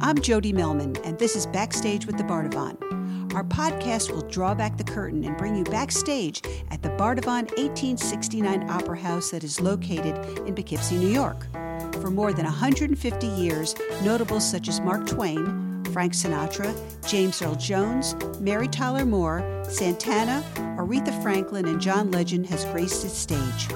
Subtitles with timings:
[0.00, 2.76] I'm Jody Millman, and this is Backstage with the Bardavon.
[3.34, 8.68] Our podcast will draw back the curtain and bring you backstage at the Bardavon 1869
[8.68, 10.14] Opera House that is located
[10.46, 11.46] in Poughkeepsie, New York.
[11.94, 13.74] For more than 150 years,
[14.04, 16.74] notables such as Mark Twain, Frank Sinatra,
[17.08, 20.44] James Earl Jones, Mary Tyler Moore, Santana,
[20.76, 23.68] Aretha Franklin, and John Legend has graced its stage.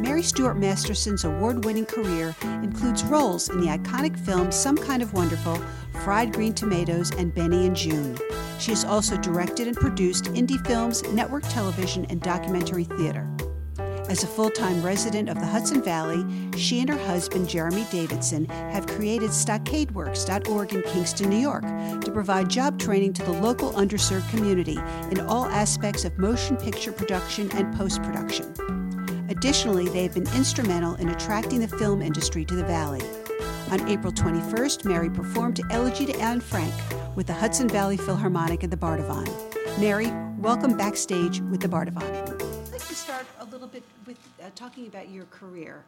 [0.00, 5.12] Mary Stuart Masterson's award winning career includes roles in the iconic films Some Kind of
[5.12, 5.60] Wonderful,
[6.04, 8.18] Fried Green Tomatoes, and Benny and Joon.
[8.58, 13.28] She has also directed and produced indie films, network television, and documentary theater.
[14.08, 16.24] As a full time resident of the Hudson Valley,
[16.58, 21.64] she and her husband, Jeremy Davidson, have created stockadeworks.org in Kingston, New York,
[22.02, 24.78] to provide job training to the local underserved community
[25.10, 28.73] in all aspects of motion picture production and post production.
[29.36, 33.02] Additionally, they have been instrumental in attracting the film industry to the Valley.
[33.72, 36.72] On April 21st, Mary performed Elegy to Anne Frank
[37.16, 39.26] with the Hudson Valley Philharmonic at the Bardavon.
[39.80, 40.06] Mary,
[40.38, 42.04] welcome backstage with the Bardavon.
[42.04, 45.82] I'd like to start a little bit with uh, talking about your career.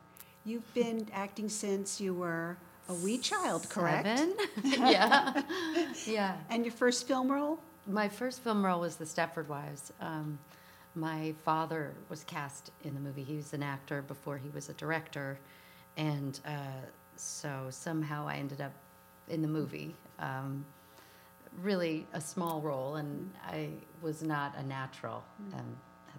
[0.45, 2.57] You've been acting since you were
[2.89, 4.09] a wee child, correct?
[4.09, 4.35] Seven?
[4.65, 5.43] yeah.
[6.05, 6.37] yeah.
[6.51, 7.61] And your first film role?
[7.87, 9.93] My first film role was The Stepford Wives.
[10.01, 10.41] Um,
[10.97, 13.23] my father was cast in the movie.
[13.23, 15.39] He was an actor before he was a director.
[15.97, 18.73] And uh, so somehow I ended up
[19.29, 19.95] in the movie.
[20.19, 20.65] Um,
[21.63, 23.71] really a small role, and I
[24.03, 25.23] was not a natural.
[25.55, 25.77] And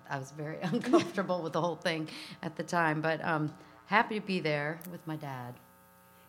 [0.09, 2.07] I was very uncomfortable with the whole thing
[2.43, 3.53] at the time, but um,
[3.87, 5.55] happy to be there with my dad.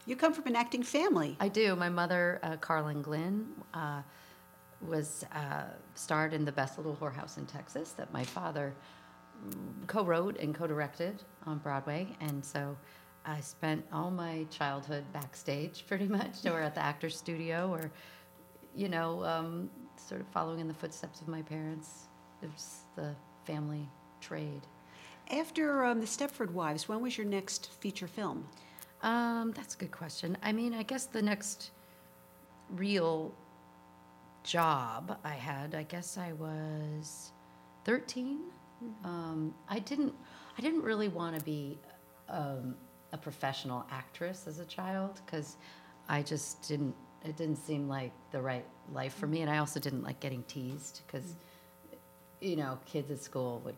[0.06, 1.36] You come from an acting family.
[1.38, 1.76] I do.
[1.76, 4.00] My mother, uh, Carlin Glynn, uh,
[4.86, 8.74] was uh, starred in the best little whorehouse in Texas that my father
[9.86, 12.76] co-wrote and co-directed on Broadway, and so
[13.24, 17.90] I spent all my childhood backstage, pretty much, or at the actor's studio, or
[18.74, 22.08] you know, um, sort of following in the footsteps of my parents.
[22.42, 23.88] It was the family
[24.20, 24.62] trade.
[25.30, 28.46] After um, the Stepford Wives, when was your next feature film?
[29.02, 30.38] Um, that's a good question.
[30.42, 31.70] I mean, I guess the next
[32.70, 33.34] real
[34.44, 37.32] job I had, I guess I was
[37.84, 38.40] 13.
[39.04, 40.14] Um, I didn't,
[40.56, 41.78] I didn't really want to be
[42.28, 42.76] um,
[43.12, 45.56] a professional actress as a child because
[46.08, 46.94] I just didn't.
[47.24, 50.44] It didn't seem like the right life for me, and I also didn't like getting
[50.44, 51.34] teased because,
[52.40, 53.74] you know, kids at school would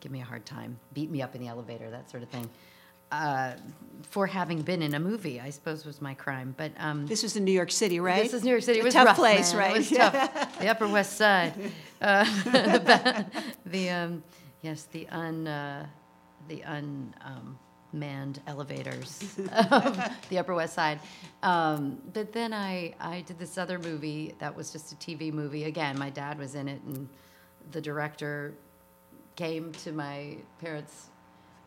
[0.00, 2.48] give me a hard time, beat me up in the elevator, that sort of thing.
[3.10, 3.52] Uh,
[4.02, 6.54] for having been in a movie, I suppose was my crime.
[6.56, 8.22] But um, This was in New York City, right?
[8.22, 8.78] this is New York City.
[8.78, 9.58] It was A tough rough, place, man.
[9.60, 9.74] right?
[9.74, 10.58] It was tough.
[10.60, 11.54] the Upper West Side.
[12.00, 13.26] Uh, the
[13.66, 14.22] the um,
[14.62, 15.86] yes, the un uh,
[16.48, 17.58] the un um,
[17.92, 19.22] manned elevators
[19.70, 21.00] of the Upper West Side.
[21.42, 25.64] Um, but then I I did this other movie that was just a TV movie.
[25.64, 27.08] Again, my dad was in it, and
[27.72, 28.54] the director
[29.36, 31.08] came to my parents'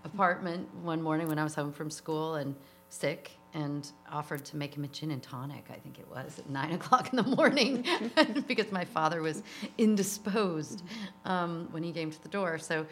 [0.03, 2.55] apartment one morning when I was home from school and
[2.89, 6.49] sick and offered to make him a gin and tonic, I think it was, at
[6.49, 7.85] nine o'clock in the morning
[8.47, 9.43] because my father was
[9.77, 10.83] indisposed
[11.25, 12.57] um, when he came to the door.
[12.57, 12.85] So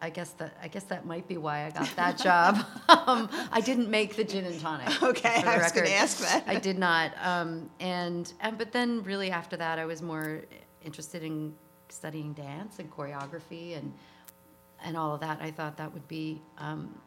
[0.00, 2.56] I guess that I guess that might be why I got that job.
[2.88, 5.02] um, I didn't make the gin and tonic.
[5.02, 6.44] Okay, I was gonna ask that.
[6.46, 7.12] I did not.
[7.22, 10.42] Um, and, and but then really after that, I was more
[10.82, 11.54] interested in
[11.88, 13.92] studying dance and choreography and
[14.82, 15.38] and all of that.
[15.40, 16.98] I thought that would be um,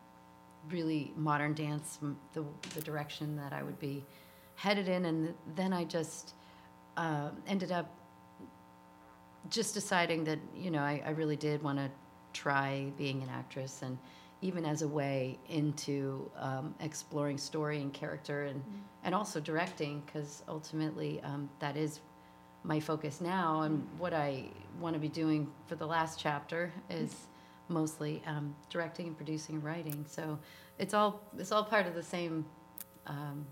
[0.69, 1.99] really modern dance,
[2.33, 2.45] the
[2.75, 4.05] the direction that I would be
[4.55, 5.05] headed in.
[5.05, 6.33] And then I just
[6.97, 7.93] uh, ended up
[9.49, 11.89] just deciding that you know I, I really did want to
[12.33, 13.97] try being an actress and
[14.41, 18.61] even as a way into um, exploring story and character and
[19.03, 22.01] and also directing because ultimately um, that is
[22.63, 24.45] my focus now and what I
[24.79, 27.15] want to be doing for the last chapter is
[27.69, 30.37] mostly um, directing and producing and writing so
[30.79, 32.45] it's all it's all part of the same
[33.07, 33.45] um,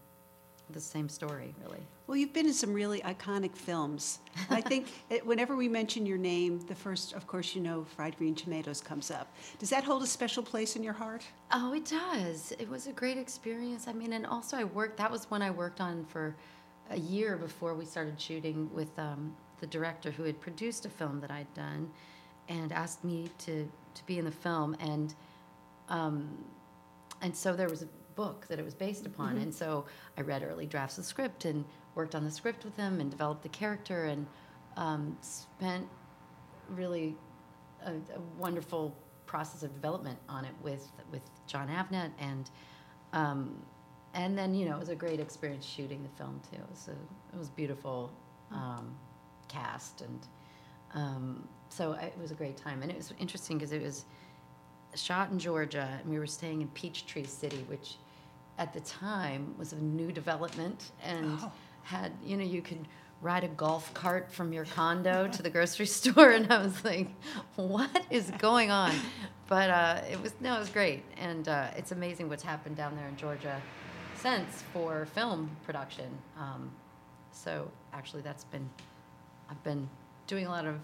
[0.71, 4.19] the same story really Well, you've been in some really iconic films.
[4.51, 8.15] I think it, whenever we mention your name, the first, of course, you know, Fried
[8.17, 9.33] Green Tomatoes comes up.
[9.57, 11.23] Does that hold a special place in your heart?
[11.51, 12.53] Oh, it does.
[12.59, 13.87] It was a great experience.
[13.87, 14.97] I mean, and also I worked.
[14.97, 16.35] That was when I worked on for
[16.91, 21.19] a year before we started shooting with um, the director who had produced a film
[21.21, 21.89] that I'd done,
[22.49, 24.75] and asked me to to be in the film.
[24.79, 25.13] And
[25.89, 26.43] um,
[27.21, 29.85] and so there was a book that it was based upon, and so
[30.17, 31.65] I read early drafts of the script and
[31.95, 34.25] worked on the script with him and developed the character and
[34.77, 35.87] um, spent
[36.69, 37.15] really
[37.85, 38.95] a, a wonderful
[39.25, 42.49] process of development on it with with Jon Avnet and
[43.13, 43.61] um,
[44.13, 46.57] and then you know it was a great experience shooting the film too.
[46.57, 48.11] It was a, it was beautiful
[48.51, 48.95] um,
[49.47, 50.19] cast and
[50.95, 54.05] um, so I, it was a great time and it was interesting because it was
[54.95, 57.95] shot in Georgia and we were staying in Peachtree City, which
[58.57, 61.51] at the time was a new development and Oh.
[61.83, 62.87] had you know you could
[63.21, 67.09] ride a golf cart from your condo to the grocery store and I was like,
[67.57, 68.93] what is going on?
[69.47, 72.95] But uh, it was no, it was great and uh, it's amazing what's happened down
[72.95, 73.61] there in Georgia
[74.15, 76.09] since for film production.
[76.39, 76.71] Um,
[77.31, 78.69] so actually, that's been
[79.49, 79.89] I've been
[80.27, 80.75] doing a lot of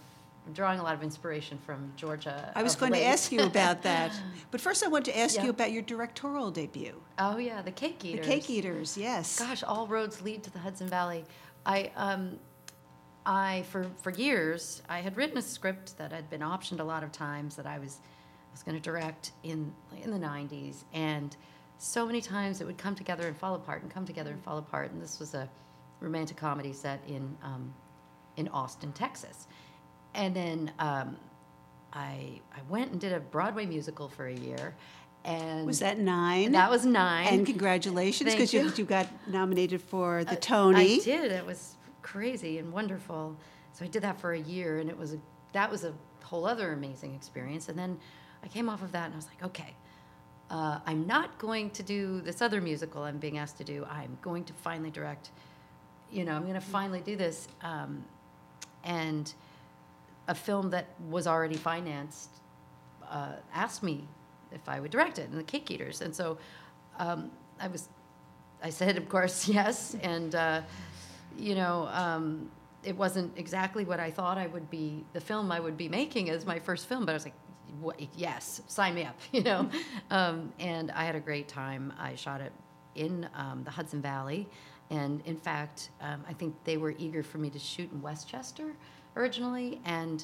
[0.54, 2.52] drawing a lot of inspiration from Georgia.
[2.56, 4.12] I was going to ask you about that.
[4.50, 5.44] But first, I want to ask Yeah.
[5.44, 8.26] you about your directorial debut, Oh yeah, the cake eaters.
[8.26, 9.38] The Cake Eaters, yes.
[9.38, 11.26] Gosh, all roads lead to the Hudson Valley.
[11.66, 12.40] I um,
[13.26, 17.04] I for for years I had written a script that had been optioned a lot
[17.04, 18.00] of times that I was
[18.52, 19.72] was going to direct in
[20.04, 21.36] in the '90s, and
[21.78, 24.58] so many times it would come together and fall apart and come together and fall
[24.58, 24.92] apart.
[24.92, 25.48] And this was a
[26.00, 27.72] romantic comedy set in um,
[28.38, 29.48] in Austin, Texas,
[30.14, 30.72] and then.
[30.80, 31.18] Um,
[31.94, 34.74] I, I went and did a Broadway musical for a year,
[35.26, 36.54] and Was that nine?
[36.54, 37.28] that was nine.
[37.28, 38.62] And congratulations, because you.
[38.62, 38.74] you.
[38.78, 40.96] you got nominated for the I- Tony.
[40.96, 41.32] I did.
[41.32, 43.36] It was crazy and wonderful.
[43.74, 45.20] So I did that for a year, and it was a
[45.54, 45.94] that was a
[46.24, 47.68] whole other amazing experience.
[47.68, 48.00] And then
[48.44, 49.76] I came off of that, and I was like, okay,
[50.50, 53.86] uh, I'm not going to do this other musical I'm being asked to do.
[53.90, 55.32] I'm going to finally direct.
[56.10, 58.04] You know, I'm going to finally do this, um,
[58.84, 59.34] and
[60.28, 62.30] a film that was already financed
[63.10, 64.08] uh, asked me
[64.52, 66.02] if I would direct it, and the Cake Eaters.
[66.02, 66.38] And so
[67.00, 67.90] um, I was,
[68.64, 69.96] I said, of course, yes.
[70.02, 70.62] And, uh,
[71.38, 72.50] you know, um,
[72.84, 76.30] it wasn't exactly what I thought I would be, the film I would be making
[76.30, 79.70] as my first film, but I was like, yes, sign me up, you know.
[80.10, 81.94] um, and I had a great time.
[82.00, 82.52] I shot it
[82.96, 84.48] in um, the Hudson Valley.
[84.92, 88.74] And in fact, um, I think they were eager for me to shoot in Westchester
[89.16, 89.80] originally.
[89.86, 90.24] And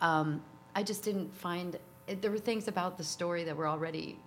[0.00, 0.42] um,
[0.74, 1.78] I just didn't find,
[2.08, 4.18] it, there were things about the story that were already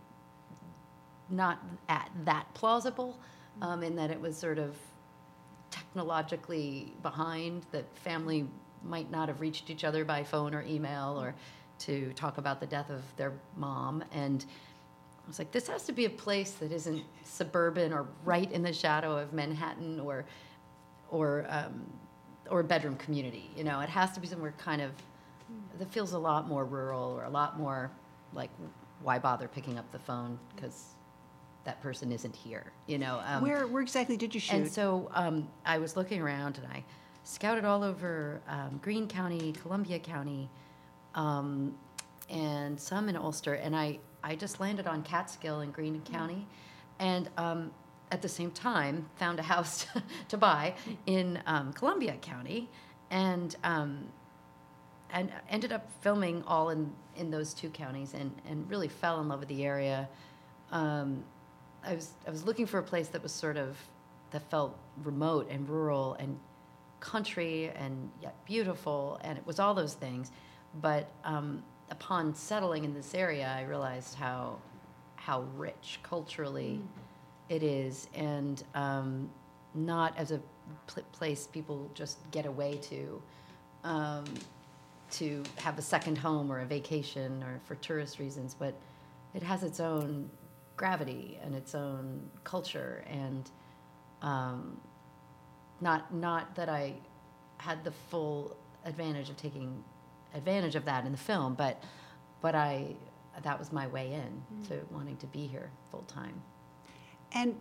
[1.30, 3.19] not at that plausible
[3.62, 4.77] um, in that it was sort of
[5.72, 8.48] technologically behind that family
[8.83, 11.36] might not have reached each other by phone or email or
[11.80, 14.45] to talk about the death of their mom and
[15.25, 18.62] I was like, this has to be a place that isn't suburban or right in
[18.62, 20.25] the shadow of Manhattan or,
[21.10, 21.86] or, um,
[22.50, 23.50] or a bedroom community.
[23.57, 24.92] You know, it has to be somewhere kind of
[25.80, 27.92] that feels a lot more rural or a lot more
[28.33, 28.51] like,
[29.01, 30.95] why bother picking up the phone because
[31.63, 32.72] that person isn't here.
[32.88, 34.56] You know, um, where, where exactly did you shoot?
[34.56, 36.83] and so um, I was looking around and I
[37.24, 40.50] scouted all over um, Greene County, Columbia County,
[41.16, 41.75] um,
[42.30, 43.56] and some in Ulster.
[43.56, 46.48] And I, I just landed on Catskill in Greene County.
[47.00, 47.72] And um,
[48.12, 49.86] at the same time, found a house
[50.30, 50.74] to buy
[51.06, 52.68] in um, Columbia County.
[53.12, 54.07] And, um,
[55.12, 59.30] and ended up filming all in, in those two counties and, and really fell in
[59.30, 60.10] love with the area.
[60.72, 61.24] Um,
[61.86, 63.77] I was I was looking for a place that was sort of
[64.31, 66.39] that felt remote and rural and
[67.00, 70.31] country and yet beautiful, and it was all those things.
[70.81, 74.60] But um, upon settling in this area, I realized how
[75.16, 76.80] how rich culturally
[77.50, 79.30] it is, and um,
[79.74, 80.40] not as a
[80.88, 83.22] pl- place people just get away to.
[83.84, 84.25] Um,
[85.12, 88.74] to have a second home or a vacation or for tourist reasons, but
[89.36, 90.30] it has its own
[90.75, 93.50] gravity and its own culture and
[94.22, 94.80] um,
[95.82, 96.96] not not that I
[97.58, 99.84] had the full advantage of taking
[100.36, 101.82] advantage of that in the film, but
[102.42, 102.96] but I
[103.44, 104.68] that was my way in mm.
[104.68, 106.42] to wanting to be here full time.
[107.34, 107.56] and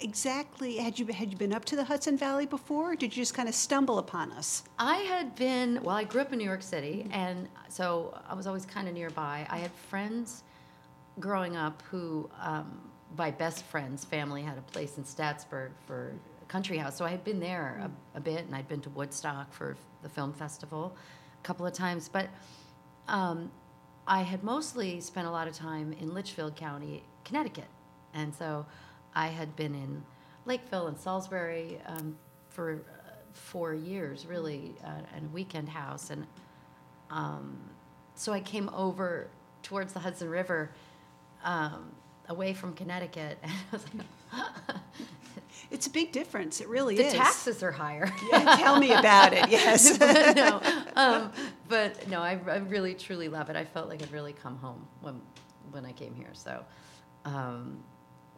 [0.00, 2.92] exactly, had you, had you been up to the Hudson Valley before?
[2.92, 4.62] Or did you just kind of stumble upon us?
[4.78, 7.12] I had been, well, I grew up in New York City, mm-hmm.
[7.12, 9.46] and so I was always kind of nearby.
[9.50, 10.44] I had friends
[11.20, 12.80] growing up who, um,
[13.16, 16.96] my best friend's family had a place in Staatsburg for a country house.
[16.96, 17.92] So I had been there a, mm.
[18.14, 21.17] a bit, and I'd been to Woodstock for the film festival a
[21.48, 22.10] couple of times.
[22.10, 22.28] But
[23.08, 23.50] um,
[24.06, 27.70] I had mostly spent a lot of time in Litchfield County, Connecticut.
[28.12, 28.66] And so
[29.14, 30.04] I had been in
[30.44, 32.16] Lakeville and Salisbury um,
[32.50, 36.10] for uh, four years, really, uh, a weekend house.
[36.10, 36.26] And
[37.10, 37.58] um,
[38.14, 39.28] so I came over
[39.62, 40.70] towards the Hudson River,
[41.44, 41.92] um,
[42.28, 43.38] away from Connecticut.
[43.42, 44.76] And I was like,
[45.70, 46.60] It's a big difference.
[46.60, 47.12] It really the is.
[47.12, 48.10] The taxes are higher.
[48.32, 49.48] Yeah, tell me about it.
[49.50, 49.98] Yes.
[49.98, 50.60] but no,
[50.96, 51.32] um,
[51.68, 53.56] but no, I, I really truly love it.
[53.56, 55.20] I felt like I'd really come home when
[55.70, 56.30] when I came here.
[56.32, 56.64] So,
[57.26, 57.82] um,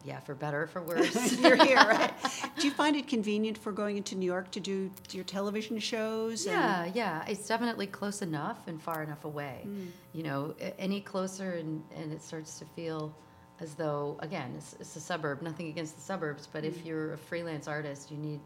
[0.03, 1.39] yeah, for better or for worse.
[1.39, 2.11] You're here, right?
[2.57, 6.45] Do you find it convenient for going into New York to do your television shows?
[6.45, 9.61] and- Yeah, yeah, it's definitely close enough and far enough away.
[9.65, 9.87] Mm.
[10.13, 13.13] You know, any closer and, and it starts to feel
[13.61, 15.41] as though, again, it's, it's a suburb.
[15.41, 16.67] Nothing against the suburbs, but Mm.
[16.67, 18.39] if you're a freelance artist, you need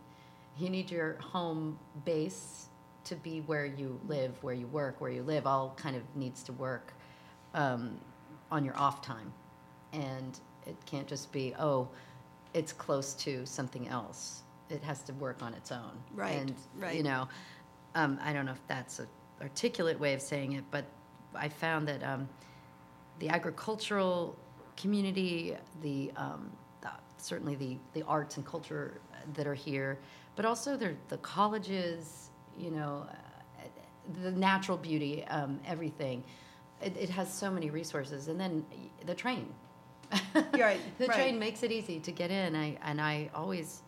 [0.58, 2.68] you need your home base
[3.04, 5.46] to be where you live, where you work, where you live.
[5.48, 6.94] All kind of needs to work
[7.54, 8.00] um,
[8.52, 9.34] on your off time,
[9.94, 11.88] and it can't just be oh,
[12.54, 14.44] it's close to something else.
[14.70, 15.92] It has to work on its own.
[16.14, 16.96] Right, And right.
[16.96, 17.28] you know,
[17.96, 19.08] um, I don't know if that's an
[19.42, 20.86] articulate way of saying it, but
[21.36, 22.28] I found that um,
[23.20, 24.36] the agricultural
[24.78, 26.52] community, the, um,
[26.82, 29.00] the certainly the, the arts and culture
[29.34, 29.98] that are here,
[30.36, 33.64] but also the, the colleges, you know, uh,
[34.22, 36.24] the natural beauty, um, everything.
[36.82, 38.66] It, it has so many resources, and then
[39.06, 39.48] the train.
[40.36, 41.16] Right, the right.
[41.16, 42.56] train makes it easy to get in.
[42.56, 43.82] I and I always,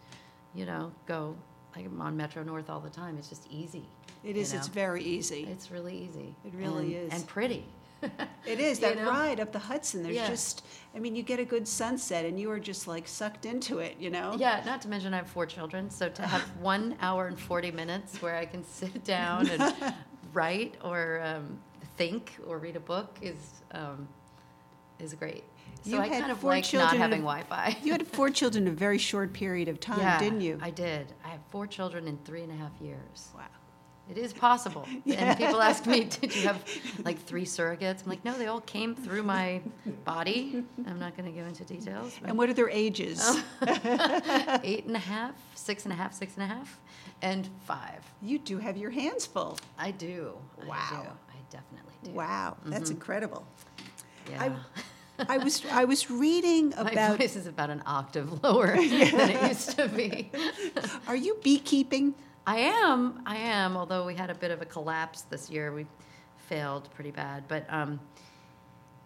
[0.55, 1.35] you know, go.
[1.75, 3.17] I'm on Metro North all the time.
[3.19, 3.85] It's just easy.
[4.23, 4.47] It is.
[4.47, 5.47] is, it's very easy.
[5.51, 6.33] It's really easy.
[6.43, 7.13] It really and, is.
[7.13, 7.65] and pretty.
[8.45, 9.09] It is, that know?
[9.09, 10.27] ride up the Hudson, there's Yeah.
[10.29, 10.63] just,
[10.95, 13.97] I mean, you get a good sunset and you are just like sucked into it,
[13.99, 14.35] you know?
[14.39, 17.71] Yeah, not to mention I have four children, so to have one hour and forty
[17.71, 19.73] minutes where I can sit down and
[20.33, 21.59] write or um,
[21.97, 23.35] think or read a book is
[23.71, 24.07] um,
[24.99, 25.43] is great.
[25.83, 27.77] So You I had kind of like not having Wi-Fi.
[27.83, 30.57] You had four children in a very short period of time, yeah, didn't you?
[30.61, 31.13] I did.
[31.23, 33.29] I have four children in three and a half years.
[33.35, 33.43] Wow.
[34.09, 34.87] It is possible.
[35.05, 36.63] And people ask me, did you have
[37.03, 38.03] like three surrogates?
[38.03, 39.61] I'm like, no, they all came through my
[40.05, 40.63] body.
[40.85, 42.17] I'm not going to go into details.
[42.23, 43.19] And what are their ages?
[43.21, 43.43] Oh.
[44.63, 46.79] eight and a half, six and a half, six and a half,
[47.21, 48.01] and five.
[48.21, 49.57] You do have your hands full.
[49.77, 50.37] I do.
[50.61, 50.87] I Wow.
[50.91, 50.97] do.
[50.97, 52.11] I definitely do.
[52.11, 52.93] Wow, that's Mm-hmm.
[52.93, 53.45] incredible.
[54.29, 54.55] Yeah.
[55.27, 59.47] I was I was reading about My voice is about an octave lower than it
[59.49, 60.31] used to be.
[61.07, 62.13] Are you beekeeping?
[62.47, 63.21] I am.
[63.25, 63.75] I am.
[63.75, 65.85] Although we had a bit of a collapse this year, we
[66.37, 67.43] failed pretty bad.
[67.49, 67.99] But um,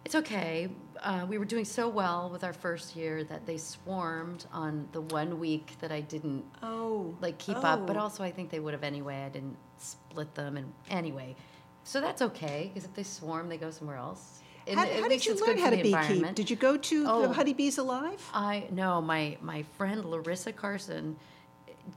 [0.04, 0.68] it's okay.
[1.02, 5.00] Uh, we were doing so well with our first year that they swarmed on the
[5.00, 7.84] one week that I didn't Oh, like keep up.
[7.84, 8.00] But oh.
[8.00, 9.24] also, I think they would have anyway.
[9.26, 11.34] I didn't split them, and anyway,
[11.82, 14.38] so that's okay because if they swarm, they go somewhere else.
[14.72, 16.36] How, how did you learn how to beekeep?
[16.36, 17.22] Did you go to Oh.
[17.26, 18.24] the Honeybees Alive?
[18.32, 21.16] I no, my my friend Larissa Carson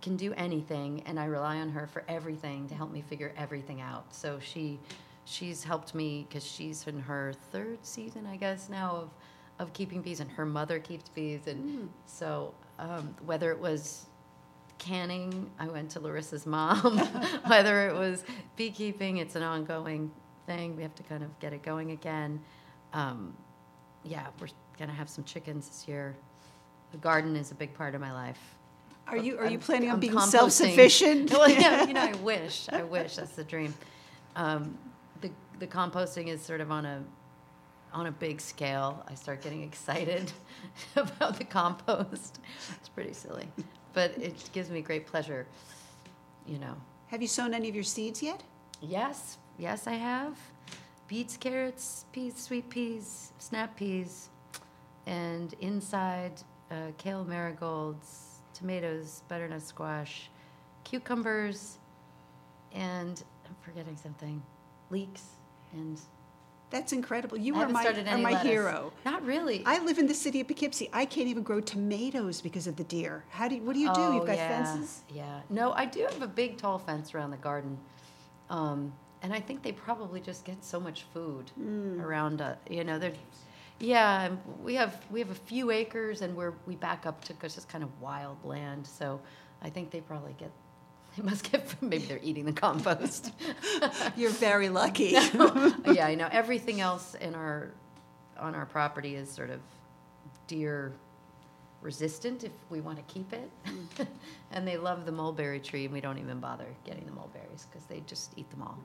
[0.01, 3.81] can do anything, and I rely on her for everything to help me figure everything
[3.81, 4.13] out.
[4.13, 4.79] So she
[5.25, 9.09] she's helped me because she's in her third season, I guess now of
[9.59, 14.07] of keeping bees, and her mother keeps bees, and so um, whether it was
[14.77, 16.97] canning, I went to Larissa's mom.
[17.47, 18.23] whether it was
[18.57, 20.11] beekeeping, it's an ongoing
[20.45, 20.75] thing.
[20.75, 22.41] We have to kind of get it going again.
[22.93, 23.33] Um,
[24.03, 26.15] yeah, we're gonna have some chickens this year.
[26.91, 28.55] The garden is a big part of my life.
[29.07, 31.31] Are you are you I'm- planning on I'm being self-sufficient?
[31.31, 33.73] well, yeah, you know, I wish, I wish that's the dream.
[34.35, 34.77] Um,
[35.21, 37.03] the the composting is sort of on a
[37.93, 39.05] on a big scale.
[39.07, 40.31] I start getting excited
[40.95, 42.39] about the compost.
[42.79, 43.47] It's pretty silly,
[43.93, 45.45] but it gives me great pleasure.
[46.47, 46.75] You know.
[47.07, 48.41] Have you sown any of your seeds yet?
[48.81, 50.37] Yes, yes, I have.
[51.07, 54.29] Beets, carrots, peas, sweet peas, snap peas,
[55.05, 58.24] and inside uh, kale marigolds,
[58.55, 60.29] tomatoes, butternut squash,
[60.83, 61.77] cucumbers,
[62.73, 64.41] and I'm forgetting something,
[64.89, 65.23] leeks,
[65.73, 65.99] and
[66.71, 67.37] That's incredible.
[67.37, 68.41] You are my are my lettuce.
[68.49, 68.91] hero.
[69.05, 69.61] Not really.
[69.65, 70.89] I live in the city of Poughkeepsie.
[70.91, 73.23] I can't even grow tomatoes because of the deer.
[73.29, 74.01] How do you, what do you do?
[74.01, 75.01] Oh, You've got yeah, fences?
[75.09, 75.41] Yeah.
[75.49, 77.77] No, I do have a big tall fence around the garden.
[78.49, 81.99] Um, and I think they probably just get so much food Mm.
[82.01, 83.13] around uh, you know, they're
[83.79, 84.31] yeah,
[84.63, 87.65] we have we have a few acres and we're we back up to cuz it's
[87.65, 88.87] kind of wild land.
[88.87, 89.19] So
[89.61, 90.51] I think they probably get
[91.15, 93.33] they must get maybe they're eating the compost.
[94.15, 95.09] You're very lucky.
[95.85, 96.29] yeah, I know.
[96.31, 97.71] Everything else in our
[98.37, 99.59] on our property is sort of
[100.47, 100.93] deer
[101.81, 103.49] resistant if we want to keep it.
[103.65, 104.07] Mm.
[104.51, 107.85] and they love the mulberry tree, and we don't even bother getting the mulberries because
[107.87, 108.77] they just eat them all.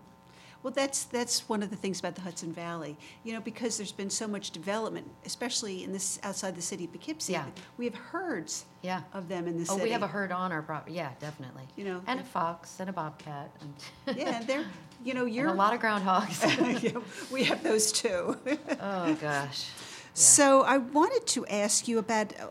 [0.62, 2.96] Well, that's that's one of the things about the Hudson Valley.
[3.24, 6.92] You know, because there's been so much development, especially in this outside the city of
[6.92, 7.32] Poughkeepsie.
[7.32, 7.46] Yeah.
[7.78, 9.02] We have herds Yeah.
[9.14, 9.80] of them in the Oh, city.
[9.80, 10.96] Oh, we have a herd on our property.
[10.96, 11.64] Yeah, definitely.
[11.76, 14.66] You know, and a fox and a bobcat and, Yeah, and they're
[15.02, 16.38] you know you're a lot of groundhogs.
[16.82, 17.00] Yeah,
[17.30, 18.36] we have those too.
[18.80, 19.66] oh gosh.
[20.12, 22.48] So I wanted to ask you about uh,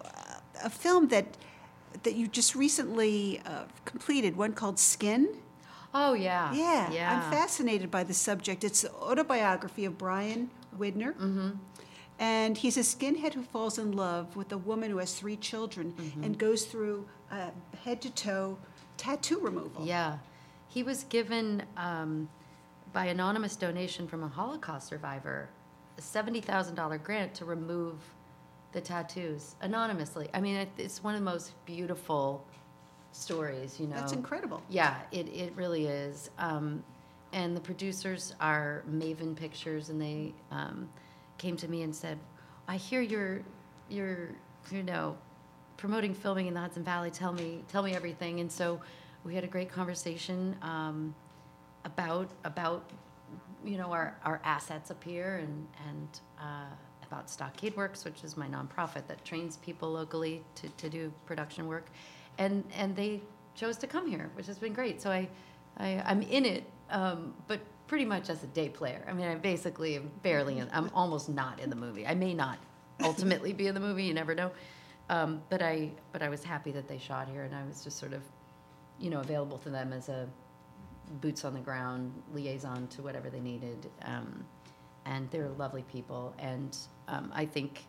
[0.64, 1.38] a film that
[2.04, 5.28] that you just recently uh, completed, one called Skin.
[5.94, 6.54] Oh yeah.
[6.54, 7.14] Yeah, Yeah.
[7.26, 8.64] I'm fascinated by the subject.
[8.64, 11.14] It's the autobiography of Bryon Widner.
[11.16, 11.50] Mm-hmm.
[12.20, 15.94] And he's a skinhead who falls in love with a woman who has three children
[15.98, 16.24] Mm-hmm.
[16.24, 17.50] and goes through uh,
[17.84, 18.58] head to toe
[18.98, 19.86] tattoo removal.
[19.86, 20.18] Yeah.
[20.68, 22.30] He was given, um,
[22.94, 25.50] by anonymous donation from a Holocaust survivor,
[25.98, 27.96] a $70,000 grant to remove
[28.74, 30.28] the tattoos anonymously.
[30.34, 32.46] I mean, it's one of the most beautiful
[33.12, 33.96] stories, you know.
[33.96, 34.62] That's incredible.
[34.70, 36.30] Yeah, it, it really is.
[36.38, 36.84] Um,
[37.34, 40.90] and the producers are Maven Pictures, and they um,
[41.38, 42.18] came to me and said,
[42.68, 43.42] "I hear you're,
[43.90, 44.30] you're,
[44.72, 45.18] you know,
[45.78, 47.12] promoting filming in the Hudson Valley.
[47.12, 48.82] Tell me, tell me everything." And so
[49.24, 51.14] we had a great conversation um,
[51.86, 52.90] about about
[53.64, 56.74] you know our, our assets up here and and uh,
[57.06, 61.68] about Stockade Works, which is my nonprofit that trains people locally to, to do production
[61.68, 61.88] work,
[62.40, 63.22] and and they
[63.54, 65.02] chose to come here, which has been great.
[65.02, 65.30] So I,
[65.78, 69.06] I I'm in it, um, but pretty much as a day player.
[69.08, 70.58] I mean, I basically am barely.
[70.58, 72.08] In, I'm almost not in the movie.
[72.08, 72.58] I may not
[73.04, 74.06] ultimately be in the movie.
[74.06, 74.52] You never know.
[75.10, 78.00] Um, but I but I was happy that they shot here, and I was just
[78.00, 78.24] sort of,
[79.00, 80.28] you know, available to them as a
[81.22, 83.90] boots on the ground liaison to whatever they needed.
[84.06, 84.46] Um,
[85.06, 86.78] and they're lovely people, and
[87.08, 87.86] um, I think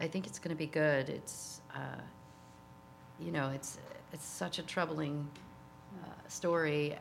[0.00, 1.08] I think it's going to be good.
[1.08, 2.00] It's uh,
[3.18, 3.78] you know it's
[4.12, 5.28] it's such a troubling
[6.02, 6.96] uh, story,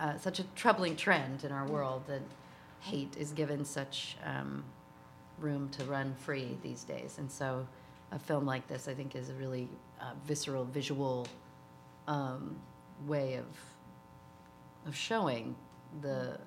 [0.00, 2.22] uh, such a troubling trend in our world that
[2.80, 4.64] hate is given such um,
[5.38, 7.66] room to run free these days, and so
[8.12, 9.68] a film like this I think is a really
[10.00, 11.26] uh, visceral, visual
[12.06, 12.56] um,
[13.06, 13.46] way of
[14.86, 15.54] of showing
[16.00, 16.38] the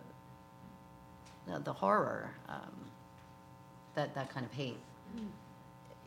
[1.47, 2.73] the, the horror um,
[3.95, 4.79] that that kind of hate,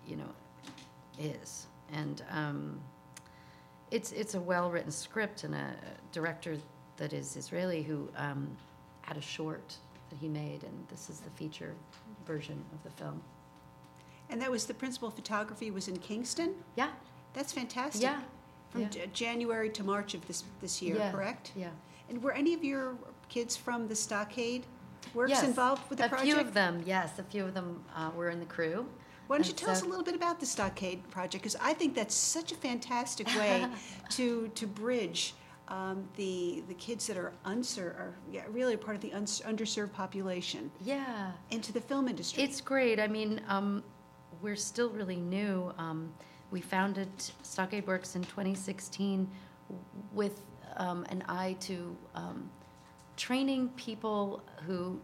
[0.07, 0.29] you know,
[1.19, 1.67] is.
[1.93, 2.81] And um,
[3.93, 5.67] it's it's a well written script and a
[6.11, 6.57] director
[6.97, 8.49] that is Israeli who um,
[9.03, 9.77] had a short
[10.11, 11.75] that he made, and this is the feature
[12.27, 13.23] version of the film.
[14.31, 16.55] And that was the principal photography was in Kingston.
[16.77, 16.89] Yeah,
[17.35, 18.03] That's fantastic.
[18.03, 18.21] yeah,
[18.71, 18.89] From yeah.
[18.89, 21.53] J- January to March of this this year, Yeah, correct?
[21.55, 21.71] yeah.
[22.09, 22.95] And were any of your
[23.29, 24.65] kids from the Stockade
[25.15, 26.31] Works Yes, involved with the a project?
[26.31, 28.87] A few of them, yes, a few of them uh, were in the crew.
[29.27, 31.43] Why don't you tell us a little bit about the Stockade project?
[31.43, 33.67] Because I think that's such a fantastic way
[34.11, 35.35] to to bridge
[35.69, 39.93] um, the the kids that are unser are yeah, really part of the uns- underserved
[39.93, 42.43] population Yeah, into the film industry.
[42.43, 43.01] It's great.
[43.01, 43.83] I mean, um,
[44.43, 45.73] we're still really new.
[45.79, 46.13] Um,
[46.51, 47.09] we founded
[47.43, 49.29] Stockade Works in 2016
[50.13, 50.43] with
[50.77, 52.51] um, an eye to um,
[53.17, 55.01] training people who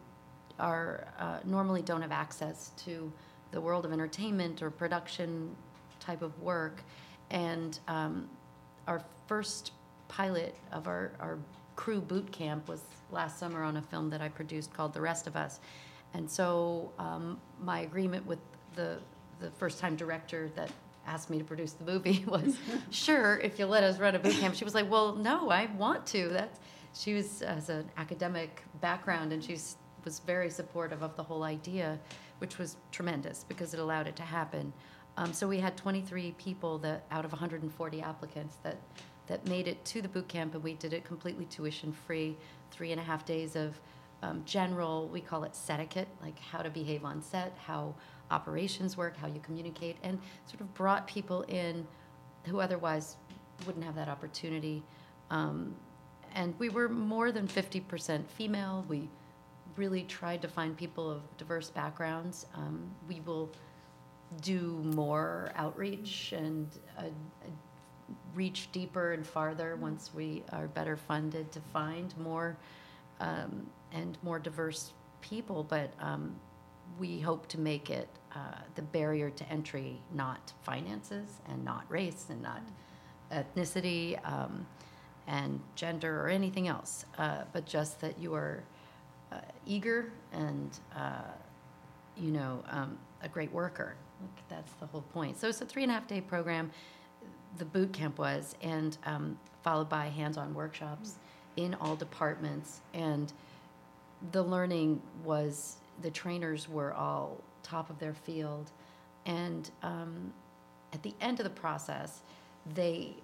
[0.59, 3.11] are uh, normally don't have access to
[3.51, 5.55] the world of entertainment or production
[6.01, 6.83] type of work.
[7.31, 8.29] And um,
[8.87, 9.73] our first
[10.09, 11.39] pilot of our, our
[11.77, 15.27] crew boot camp was last summer on a film that I produced called The Rest
[15.27, 15.61] of Us.
[16.15, 18.39] And so um, my agreement with
[18.75, 18.99] the,
[19.41, 20.71] the first time director that
[21.07, 22.57] asked me to produce the movie was,
[22.91, 24.55] sure, if you let us run a boot camp.
[24.55, 26.29] She was like, well, no, I want to.
[26.29, 26.59] That's,
[26.95, 29.77] she was has an academic background and she's
[30.09, 31.99] was very supportive of the whole idea,
[32.39, 34.73] which was tremendous because it allowed it to happen.
[35.19, 38.79] Um, so we had 23 people that out of 140 applicants that
[39.27, 42.39] that made it to the boot camp, and we did it completely tuition free.
[42.71, 43.79] Three and a half days of
[44.23, 47.95] um, general, we call it etiquette, like how to behave on set, how
[48.31, 51.87] operations work, how you communicate, and sort of brought people in
[52.45, 53.17] who otherwise
[53.67, 54.83] wouldn't have that opportunity.
[55.29, 55.75] Um,
[56.35, 58.87] and we were more than 50% female.
[58.89, 59.11] We
[59.79, 62.47] really tried to find people of diverse backgrounds.
[62.55, 63.51] Um, we will
[64.43, 67.05] do more outreach and uh,
[68.35, 72.57] reach deeper and farther once we are better funded to find more
[73.21, 75.65] um, and more diverse people.
[75.65, 76.35] But um,
[76.99, 82.27] we hope to make it uh, the barrier to entry, not finances and not race
[82.29, 82.63] and not
[83.33, 84.67] ethnicity um,
[85.27, 88.63] and gender or anything else, uh, but just that you are
[89.33, 91.23] uh, eager and uh,
[92.17, 93.95] you know um, a great worker.
[94.21, 95.39] Like, that's the whole point.
[95.39, 96.71] So it's a three and a half day program.
[97.59, 101.15] The boot camp was, and um, followed by hands-on workshops
[101.57, 102.81] in all departments.
[102.95, 103.33] And
[104.33, 108.71] the learning was the trainers were all top of their field,
[109.27, 110.33] and um,
[110.93, 112.21] at the end of the process,
[112.75, 113.15] they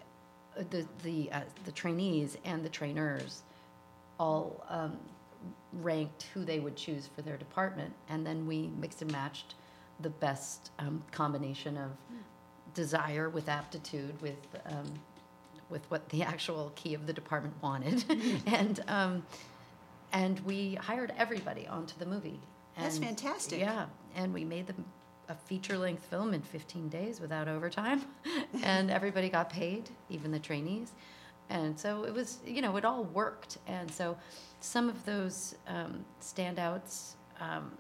[0.71, 3.43] the the uh, the trainees and the trainers
[4.19, 4.97] all um,
[5.73, 9.55] ranked who they would choose for their department, and then we mixed and matched
[10.01, 11.91] the best um, combination of
[12.75, 14.93] desire with aptitude with um,
[15.71, 18.05] with what the actual key of the department wanted,
[18.47, 19.25] and um,
[20.13, 22.41] and we hired everybody onto the movie.
[22.79, 23.61] That's fantastic.
[23.61, 24.85] Yeah, and we made them
[25.29, 28.03] a feature length film in 15 days without overtime,
[28.63, 30.93] and everybody got paid, even the trainees.
[31.51, 33.59] And so it was, you know, it all worked.
[33.67, 34.17] And so
[34.61, 37.73] some of those um, standouts um,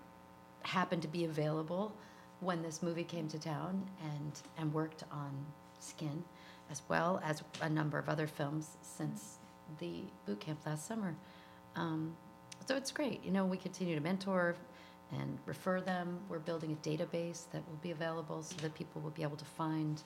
[0.62, 1.92] happened to be available
[2.40, 5.30] when this movie came to town and, and worked on
[5.78, 6.22] Skin,
[6.70, 9.38] as well as a number of other films since
[9.78, 11.14] the boot camp last summer.
[11.74, 12.16] Um,
[12.66, 13.24] so it's great.
[13.24, 14.56] You know, we continue to mentor
[15.12, 16.18] and refer them.
[16.28, 19.44] We're building a database that will be available so that people will be able to
[19.44, 20.02] find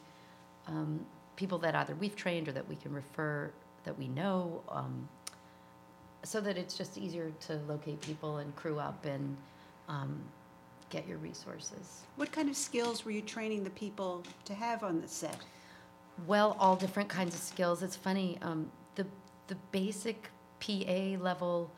[0.66, 1.04] um,
[1.38, 3.48] people that either we've trained or that we can refer
[3.84, 5.08] that we know, um,
[6.24, 9.36] so that it's just easier to locate people and crew up and
[9.88, 10.20] um,
[10.90, 12.02] get your resources.
[12.16, 15.38] What kind of skills were you training the people to have on the set?
[16.26, 17.84] Well, all different kinds of skills.
[17.84, 18.36] It's funny.
[18.42, 19.06] Um, the
[19.46, 21.70] the basic PA level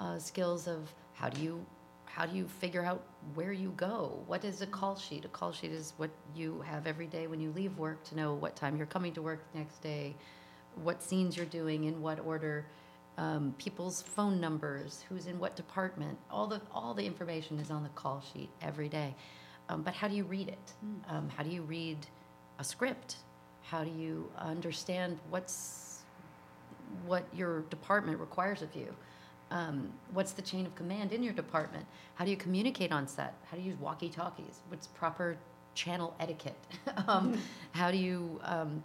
[0.00, 1.66] uh, skills of how do you
[2.04, 3.02] how do you figure out
[3.34, 4.22] where you go?
[4.26, 5.24] What is a call sheet?
[5.24, 8.34] A call sheet is what you have every day when you leave work to know
[8.34, 10.14] what time you're coming to work the next day,
[10.76, 12.66] what scenes you're doing, in what order,
[13.16, 16.16] um, people's phone numbers, who's in what department.
[16.30, 19.14] All the all the information is on the call sheet every day.
[19.68, 20.72] Um, but how do you read it?
[21.08, 21.98] Um, how do you read
[22.58, 23.16] a script?
[23.62, 26.02] How do you understand what's
[27.06, 28.94] what your department requires of you?
[29.50, 31.86] Um, what's the chain of command in your department?
[32.16, 33.34] How do you communicate on set?
[33.50, 34.60] How do you use walkie talkies?
[34.68, 35.36] What's proper
[35.74, 36.58] channel etiquette?
[37.08, 37.38] um,
[37.72, 38.82] how do you um,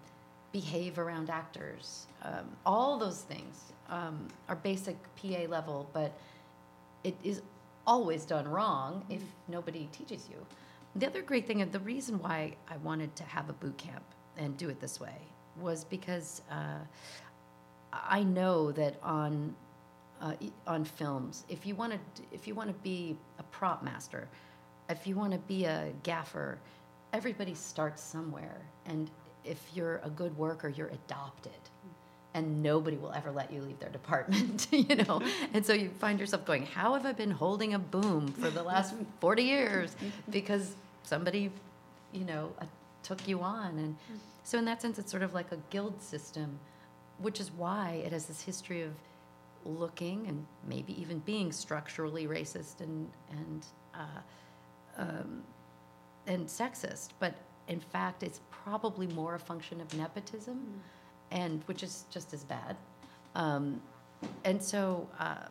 [0.51, 2.07] behave around actors?
[2.23, 6.13] Um, all those things um, are basic PA level, but
[7.03, 7.41] it is
[7.85, 10.45] always done wrong if nobody teaches you.
[10.95, 14.03] The other great thing, and the reason why I wanted to have a boot camp
[14.37, 15.15] and do it this way
[15.59, 16.79] was because uh,
[17.91, 19.55] I know that on
[20.23, 20.33] uh,
[20.67, 24.27] on films, if you want to if you want to be a prop master,
[24.89, 26.57] if you want to be a gaffer,
[27.11, 29.11] everybody starts somewhere, and
[29.43, 31.51] if you're a good worker, you're adopted.
[32.35, 35.21] And nobody will ever let you leave their department, you know.
[35.53, 38.63] And so you find yourself going, "How have I been holding a boom for the
[38.63, 39.95] last forty years?"
[40.31, 41.51] Because somebody,
[42.11, 42.65] you know, uh,
[43.03, 43.95] took you on, and
[44.43, 46.57] so in that sense, it's sort of like a guild system,
[47.19, 48.93] which is why it has this history of
[49.65, 54.21] looking and maybe even being structurally racist and and uh,
[54.97, 55.43] um,
[56.27, 57.35] and sexist, but
[57.67, 60.81] in fact, it's probably more a function of nepotism,
[61.31, 62.75] and which is just as bad.
[63.35, 63.81] Um,
[64.43, 65.47] and so, uh,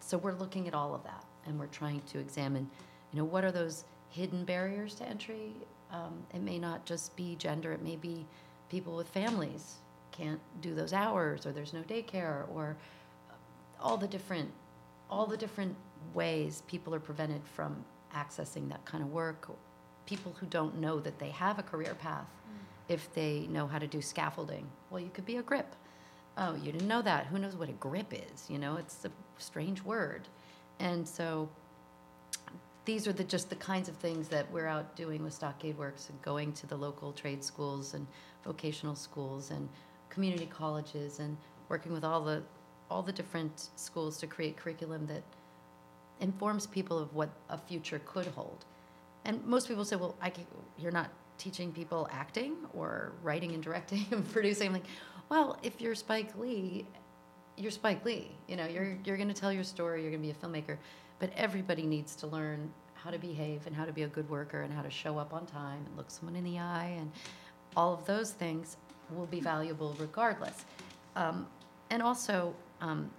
[0.00, 2.68] so we're looking at all of that, and we're trying to examine,
[3.12, 5.52] you know, what are those hidden barriers to entry?
[5.90, 8.26] Um, it may not just be gender; it may be
[8.68, 9.76] people with families
[10.12, 12.76] can't do those hours, or there's no daycare, or
[13.80, 14.50] all the different
[15.10, 15.74] all the different
[16.14, 19.50] ways people are prevented from accessing that kind of work.
[20.06, 22.92] People who don't know that they have a career path mm.
[22.92, 25.74] if they know how to do scaffolding well you could be a grip.
[26.36, 27.26] Oh you didn't know that.
[27.26, 28.76] Who knows what a grip is you know?
[28.76, 30.28] It's a strange word.
[30.80, 31.48] And so
[32.88, 36.08] these are the just the kinds of things that we're out doing with Stockade Works
[36.08, 38.06] and going to the local trade schools and
[38.44, 39.68] vocational schools and
[40.08, 41.36] community colleges and
[41.68, 42.42] working with all the
[42.90, 45.22] all the different schools to create curriculum that
[46.20, 48.64] informs people of what a future could hold.
[49.24, 50.46] And most people say, well, I can,
[50.78, 54.68] you're not teaching people acting or writing and directing and producing.
[54.68, 54.86] I'm like,
[55.28, 56.86] well, if you're Spike Lee,
[57.56, 58.30] you're Spike Lee.
[58.46, 60.78] You know, you're, you're going to tell your story, you're going to be a filmmaker.
[61.18, 64.62] But everybody needs to learn how to behave and how to be a good worker
[64.62, 66.94] and how to show up on time and look someone in the eye.
[66.98, 67.10] And
[67.76, 68.76] all of those things
[69.10, 70.64] will be valuable regardless.
[71.16, 71.46] Um,
[71.90, 73.10] and also, um,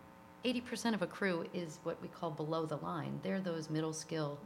[0.46, 3.20] 80% of a crew is what we call below the line.
[3.24, 4.40] They're those middle skill,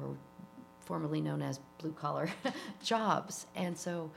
[0.00, 0.14] or
[0.80, 2.30] formerly known as blue collar
[2.82, 3.46] jobs.
[3.54, 4.10] And so,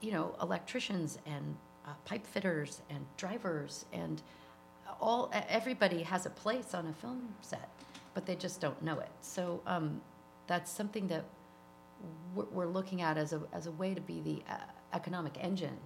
[0.00, 4.22] you know, electricians and uh, pipe fitters and drivers and
[5.00, 7.68] all everybody has a place on a film set,
[8.14, 9.10] but they just don't know it.
[9.20, 10.00] So um,
[10.46, 11.24] that's something that
[12.34, 14.58] we're, we're looking at as a as a way to be the uh,
[14.92, 15.76] economic engine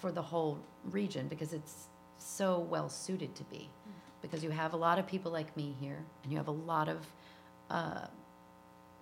[0.00, 3.68] for the whole region because it's so well suited to be.
[4.22, 6.88] Because you have a lot of people like me here and you have a lot
[6.88, 7.06] of
[7.70, 8.06] uh,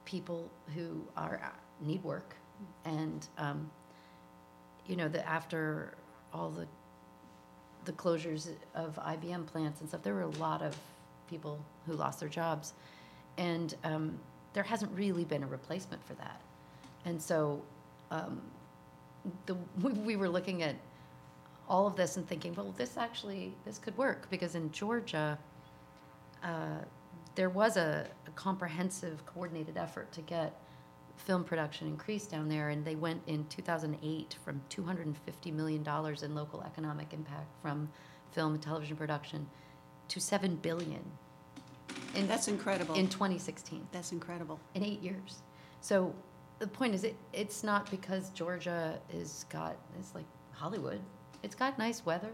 [0.05, 1.48] people who are uh,
[1.81, 2.35] need work.
[2.85, 3.70] And um,
[4.87, 5.94] you know that after
[6.33, 6.66] all the
[7.85, 10.74] the closures of IBM plants and stuff there were a lot of
[11.29, 12.74] people who lost their jobs.
[13.37, 14.18] And um,
[14.53, 16.40] there hasn't really been a replacement for that.
[17.05, 17.62] And so
[18.11, 18.40] um,
[19.46, 20.77] the we, we were looking at
[21.68, 25.38] all of this and thinking, well, this actually this could work because in Georgia,
[26.42, 26.81] uh,
[27.35, 30.61] there was a, a comprehensive, coordinated effort to get
[31.16, 36.35] film production increased down there, and they went in 2008 from 250 million dollars in
[36.35, 37.88] local economic impact from
[38.33, 39.46] film and television production
[40.09, 41.00] to seven billion
[42.14, 42.94] in That's incredible.
[42.94, 44.61] in 2016 That's incredible.
[44.74, 45.42] in eight years.
[45.81, 46.14] So
[46.59, 51.00] the point is, it it's not because Georgia is got it's like Hollywood.
[51.45, 52.31] It's got nice weather.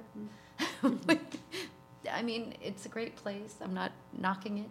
[2.11, 3.57] I mean, it's a great place.
[3.61, 4.71] I'm not knocking it,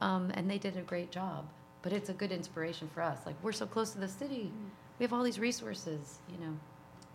[0.00, 1.46] um, and they did a great job.
[1.82, 3.20] But it's a good inspiration for us.
[3.24, 4.52] Like we're so close to the city,
[4.98, 6.52] we have all these resources, you know.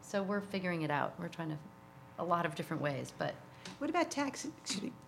[0.02, 1.14] So we're figuring it out.
[1.20, 1.58] We're trying to,
[2.18, 3.14] a lot of different ways.
[3.16, 3.36] But
[3.78, 4.48] What about tax,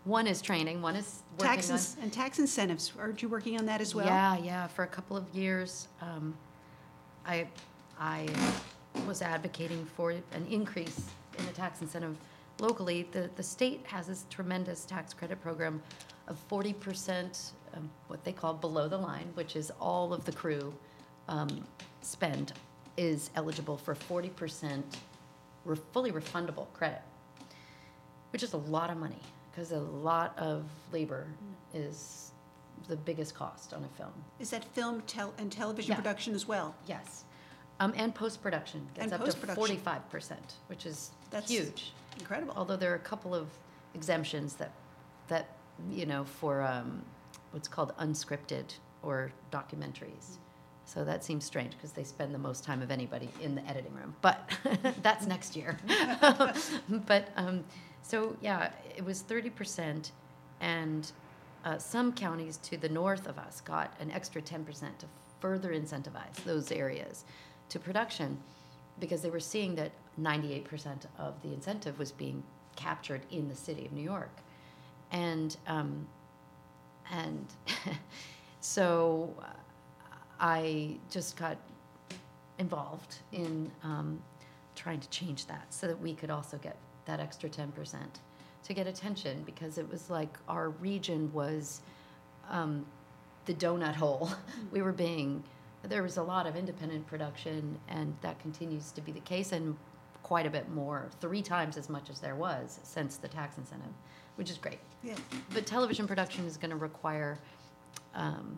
[0.03, 0.83] one is training.
[0.83, 2.93] One is working on taxes and tax incentives?
[2.99, 4.05] Aren't you working on that as well?
[4.05, 4.67] Yeah, yeah.
[4.67, 6.35] For a couple of years, um,
[7.25, 7.47] I
[7.99, 8.27] I
[9.07, 12.17] was advocating for an increase in the tax incentive
[12.59, 13.07] locally.
[13.11, 15.81] The the state has this tremendous tax credit program
[16.27, 20.31] of forty percent, um, what they call below the line, which is all of the
[20.31, 20.73] crew
[21.27, 21.63] um,
[22.01, 22.53] spend
[22.97, 24.97] is eligible for forty percent
[25.65, 27.01] re- fully refundable credit
[28.31, 29.15] which is a lot of money
[29.49, 31.27] because a lot of labor
[31.73, 32.31] is
[32.89, 34.11] the biggest cost on a film.
[34.39, 35.95] Is that film tel- and television Yeah.
[35.95, 36.75] production as well?
[36.85, 37.23] Yes.
[37.79, 39.77] Um, and post production gets And up to post-production.
[39.77, 40.33] 45%,
[40.67, 41.93] which is That's huge.
[42.19, 42.53] Incredible.
[42.57, 43.47] Although there are a couple of
[43.93, 44.71] exemptions that,
[45.27, 45.49] that
[45.91, 47.03] you know, for um,
[47.51, 48.65] what's called unscripted
[49.03, 50.37] or documentaries.
[50.85, 53.93] So that seems strange because they spend the most time of anybody in the editing
[53.93, 54.15] room.
[54.21, 54.49] But
[55.03, 55.77] that's next year.
[56.89, 57.63] but um,
[58.01, 60.11] so yeah, it was 30%,
[60.61, 61.11] and
[61.65, 64.65] uh, some counties to the north of us got an extra 10%
[64.99, 65.05] to
[65.41, 67.25] further incentivize those areas
[67.69, 68.37] to production
[68.99, 72.43] because they were seeing that 98% of the incentive was being
[72.75, 74.35] captured in the city of New York.
[75.11, 76.07] And, um,
[77.11, 77.45] and
[78.59, 79.45] so uh,
[80.39, 81.57] I just got
[82.59, 84.19] involved in um,
[84.75, 87.97] trying to change that so that we could also get that extra 10%
[88.63, 91.81] to get attention because it was like our region was
[92.49, 92.85] um,
[93.45, 94.29] the donut hole.
[94.71, 95.43] we were being,
[95.83, 99.75] there was a lot of independent production, and that continues to be the case, and
[100.23, 103.93] quite a bit more, three times as much as there was since the tax incentive,
[104.35, 104.79] which is great.
[105.01, 105.15] Yeah.
[105.53, 107.39] But television production is going to require
[108.13, 108.57] um,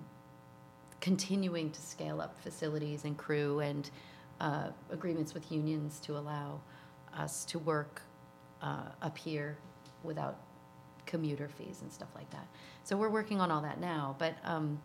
[0.99, 3.89] continuing to scale up facilities and crew and
[4.41, 6.59] uh, agreements with unions to allow
[7.15, 8.01] us to work
[8.61, 9.57] uh, up here
[10.03, 10.37] without
[11.05, 12.47] commuter fees and stuff like that.
[12.83, 14.79] So we're working on all that now, but um,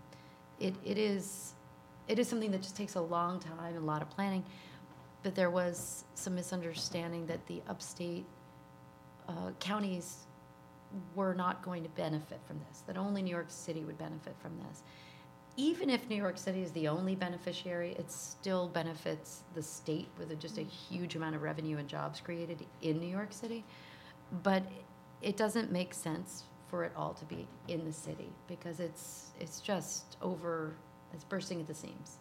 [0.61, 1.55] it, it is
[2.09, 4.45] it is something that just takes a long time and a lot of planning.
[5.23, 8.27] But there was some misunderstanding that the upstate
[9.29, 10.27] uh, counties
[11.15, 14.53] were not going to benefit from this, that only New York City would benefit from
[14.69, 14.83] this.
[15.57, 20.39] Even if New York City is the only beneficiary, it still benefits the state with
[20.41, 23.65] just a huge amount of revenue and jobs created in New York City.
[24.43, 24.65] But
[25.23, 29.61] it doesn't make sense for it all to be in the city because it's it's
[29.61, 30.75] just over
[31.15, 32.19] it's bursting at the seams.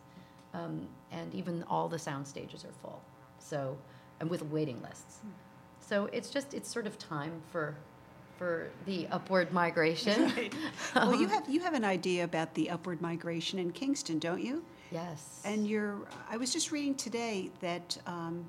[0.53, 3.01] Um, and even all the sound stages are full.
[3.39, 3.77] So
[4.19, 5.19] and with waiting lists.
[5.79, 7.75] So it's just it's sort of time for
[8.37, 10.31] for the upward migration.
[10.35, 10.53] Right.
[10.95, 14.63] Well, you have, you have an idea about the upward migration in Kingston, don't you?
[14.91, 15.41] yes.
[15.43, 15.97] And you're,
[16.29, 18.45] I was just reading today that um,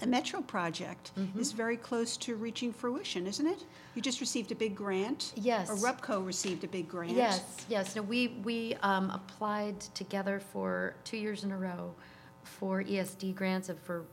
[0.00, 1.38] the Metro project Mm-hmm.
[1.40, 3.64] is very close to reaching fruition, isn't it?
[3.94, 5.32] You just received a big grant.
[5.36, 5.70] Yes.
[5.70, 7.12] Or RUPCO received a big grant.
[7.12, 7.94] Yes, yes.
[7.96, 11.94] No, we we um, applied together for two years in a row
[12.42, 14.04] for ESD grants and for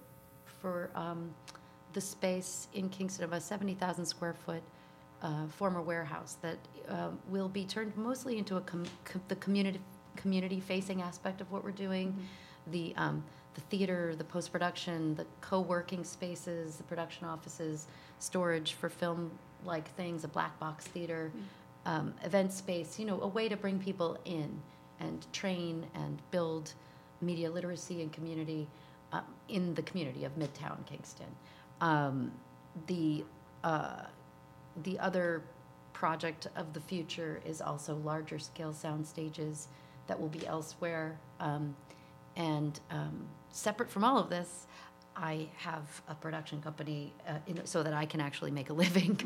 [0.45, 1.33] for um,
[1.93, 4.61] the space in Kingston of a seventy thousand square foot
[5.23, 6.57] uh, former warehouse that
[6.89, 9.79] uh, will be turned mostly into a com- com- the community
[10.15, 12.15] community facing aspect of what we're doing,
[12.67, 17.87] the um, the theater, the post production, the co working spaces, the production offices,
[18.19, 19.31] storage for film
[19.65, 21.31] like things, a black box theater,
[21.85, 22.97] um, event space.
[22.99, 24.61] You know, a way to bring people in
[24.99, 26.73] and train and build
[27.21, 28.67] media literacy and community
[29.11, 31.27] uh, in the community of Midtown Kingston.
[31.81, 32.31] Um,
[32.87, 33.23] the
[33.63, 34.03] uh,
[34.83, 35.43] the other
[35.93, 39.67] project of the future is also larger scale sound stages
[40.07, 41.19] that will be elsewhere.
[41.39, 41.75] Um,
[42.35, 44.67] and um, separate from all of this,
[45.15, 49.19] I have a production company uh, in, so that I can actually make a living.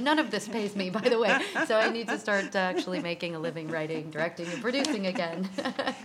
[0.00, 1.40] none of this pays me, by the way.
[1.66, 5.48] So I need to start uh, actually making a living writing, directing, and producing again.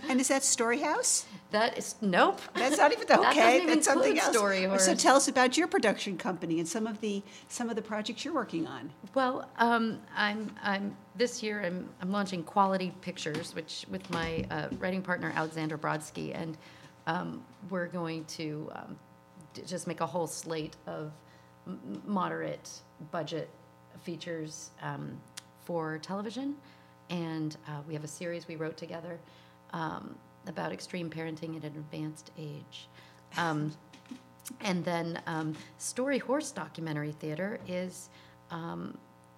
[0.08, 1.24] And is that Storyhouse?
[1.50, 2.40] That is nope.
[2.54, 3.10] That's not even okay.
[3.16, 4.36] That doesn't That's something else.
[4.36, 7.82] Story So tell us about your production company and some of the some of the
[7.82, 8.90] projects you're working on.
[9.14, 14.68] Well, um, I'm, I'm this year I'm, I'm launching Quality Pictures, which with my uh,
[14.78, 16.56] writing partner Alexander Brodsky, and
[17.06, 18.96] um, we're going to um,
[19.54, 21.12] d- just make a whole slate of
[21.66, 22.70] m- moderate
[23.10, 23.48] budget
[24.02, 25.18] features um,
[25.64, 26.56] for television,
[27.10, 29.18] and uh, we have a series we wrote together
[29.72, 30.14] um,
[30.46, 32.88] about extreme parenting at an advanced age.
[33.36, 33.72] Um,
[34.60, 38.10] and then um, Story Horse Documentary Theater is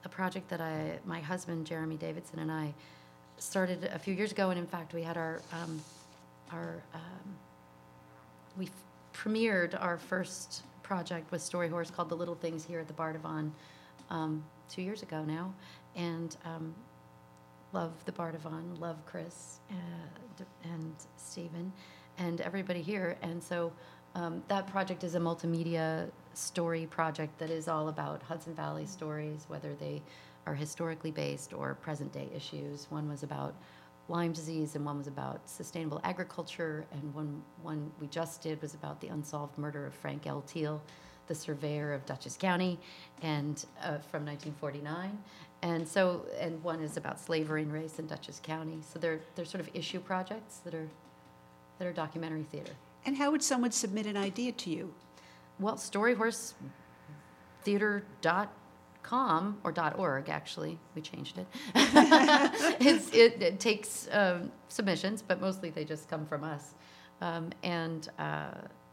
[0.04, 2.74] a project that I, my husband Jeremy Davidson and I
[3.38, 5.40] started a few years ago, and in fact we had our
[6.52, 7.36] our um,
[8.58, 8.68] we
[9.14, 13.52] premiered our first project with Story Horse called The Little Things here at the Bardavon
[14.10, 15.54] um, two years ago now,
[15.94, 16.74] and um,
[17.72, 21.72] love the Bardavon, love Chris uh, and Stephen,
[22.18, 23.16] and everybody here.
[23.22, 23.72] And so
[24.14, 29.44] um, that project is a multimedia story project that is all about Hudson Valley stories,
[29.48, 30.02] whether they
[30.46, 32.86] are historically based or present day issues.
[32.90, 33.54] One was about
[34.08, 38.74] Lyme disease, and one was about sustainable agriculture, and one one we just did was
[38.74, 40.42] about the unsolved murder of Frank L.
[40.46, 40.80] Teal,
[41.26, 42.78] the surveyor of Dutchess County,
[43.22, 45.18] and uh, from 1949.
[45.60, 48.78] And so, and one is about slavery and race in Dutchess County.
[48.92, 50.88] So they're they're sort of issue projects that are
[51.78, 52.72] that are documentary theater.
[53.04, 54.92] And how would someone submit an idea to you?
[55.58, 55.76] Well,
[59.08, 61.46] storyhorsetheater.com or .org actually, we changed it.
[62.80, 66.74] it's, it, it takes um, submissions, but mostly they just come from us.
[67.20, 68.52] Um, and uh,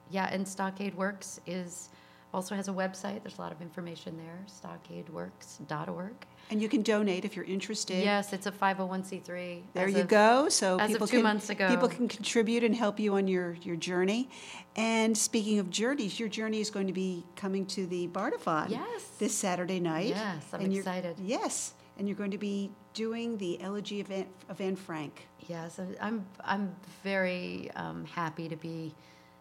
[0.09, 1.89] yeah, and Stockade Works is
[2.33, 3.23] also has a website.
[3.23, 4.45] There's a lot of information there.
[4.47, 6.13] StockadeWorks.org.
[6.51, 8.03] And you can donate if you're interested.
[8.03, 9.63] Yes, it's a 501c3.
[9.73, 10.47] There you of- go.
[10.49, 11.67] So as of people two can months ago.
[11.69, 14.29] people can contribute and help you on your your journey.
[14.75, 19.07] And speaking of journeys, your journey is going to be coming to the Bardavon Yes.
[19.17, 20.09] this Saturday night.
[20.09, 21.15] Yes, I'm And excited.
[21.19, 25.27] Yes, and you're going to be doing the elegy of Anne, of Anne Frank.
[25.47, 28.93] Yes, I'm, I'm very um, happy to be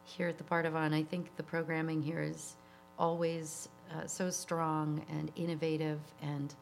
[0.04, 0.92] here at the Bardavon.
[0.92, 2.56] I think the programming here is
[2.98, 6.00] always uh, so strong and innovative.
[6.22, 6.54] And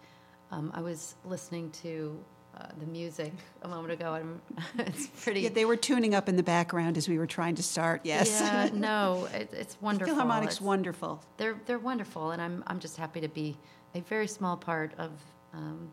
[0.53, 2.17] um, I was listening to
[2.57, 4.41] uh, the music a moment ago, and
[4.87, 5.41] it's pretty.
[5.41, 8.03] Yeah, they were tuning up in the background as we were trying to start.
[8.05, 8.39] Yes.
[8.41, 10.15] Yeah, no, it, it's wonderful.
[10.15, 11.23] Philharmonic's It's- wonderful.
[11.39, 13.57] They're they're wonderful, and I'm I'm just happy to be
[13.95, 15.11] a very small part of
[15.55, 15.91] um,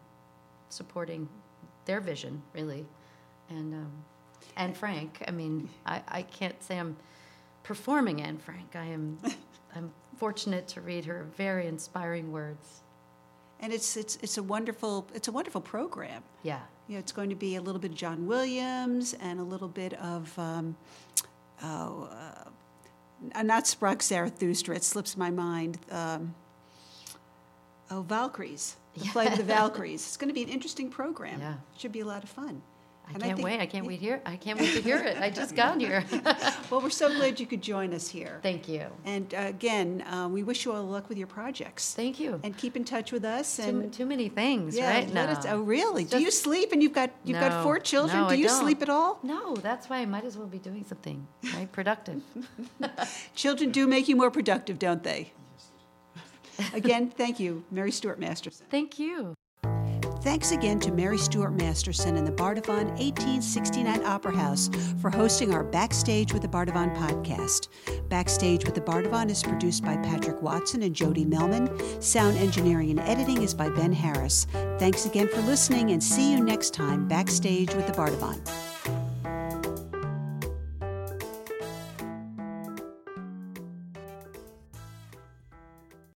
[0.68, 1.28] supporting
[1.86, 2.86] their vision, really,
[3.50, 3.92] and um,
[4.58, 5.24] Anne Frank.
[5.28, 6.98] I mean, I, I can't say I'm
[7.64, 8.76] performing Anne Frank.
[8.76, 9.18] I am
[9.76, 12.82] I'm fortunate to read her very inspiring words.
[13.62, 16.24] And it's it's it's a wonderful it's a wonderful program.
[16.44, 19.44] Yeah, You know, it's going to be a little bit of John Williams and a
[19.44, 20.78] little bit of, um,
[21.62, 22.10] oh,
[23.36, 25.78] uh, not Sprach Zarathustra, it slips my mind.
[25.92, 26.34] Um,
[27.92, 30.06] oh, Valkyries, the Flight of the Valkyries.
[30.08, 31.42] It's going to be an interesting program.
[31.42, 31.56] Yeah.
[31.78, 32.62] Should be a lot of fun.
[33.10, 33.60] I And can't think- wait.
[33.60, 34.22] I can't wait here.
[34.24, 35.18] I can't wait to hear it.
[35.18, 36.06] I just got here.
[36.70, 38.40] Well, we're so glad you could join us here.
[38.44, 38.86] Thank you.
[39.04, 41.96] And uh, again, uh, we wish you all luck with your projects.
[41.96, 42.40] Thank you.
[42.44, 43.56] And keep in touch with us.
[43.58, 45.12] too, And too many things, yeah, right?
[45.12, 45.54] let us, No.
[45.54, 46.04] oh, really?
[46.04, 46.72] It's Do you sleep?
[46.72, 48.16] And you've got you've got four children.
[48.22, 48.60] No, Do I you don't.
[48.60, 49.18] sleep at all?
[49.24, 52.22] No, that's why I might as well be doing something right productive.
[53.36, 55.32] Children do make you more productive, don't they?
[56.74, 58.68] Again, thank you, Mary Stuart Masterson.
[58.70, 59.34] Thank you.
[60.22, 64.70] Thanks again to Mary Stuart Masterson and the Bardavon 1869 Opera House
[65.02, 67.70] for hosting our Backstage with the Bardavon podcast.
[68.10, 72.04] Backstage with the Bardavon is produced by Patrick Watson and Jody Melman.
[72.04, 74.46] Sound engineering and editing is by Ben Harris.
[74.78, 78.69] Thanks again for listening and see you next time backstage with the Bardavon.